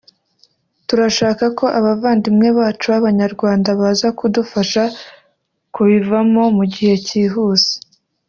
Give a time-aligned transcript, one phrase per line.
[0.87, 4.81] turashaka ko abavandimwe bacu b’Abanyarwanda baza kudufasha
[5.75, 7.73] kubivamo mu gihe kihuse